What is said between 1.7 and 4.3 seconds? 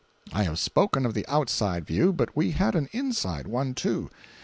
view—but we had an inside one, too.